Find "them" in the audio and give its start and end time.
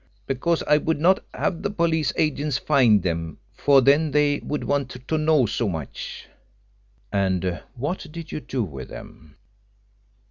3.03-3.37, 8.89-9.35